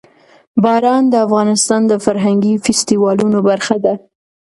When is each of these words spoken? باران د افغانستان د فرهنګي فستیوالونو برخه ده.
باران 0.63 1.03
د 1.09 1.15
افغانستان 1.25 1.81
د 1.87 1.93
فرهنګي 2.05 2.53
فستیوالونو 2.65 3.39
برخه 3.49 3.75
ده. 3.85 3.93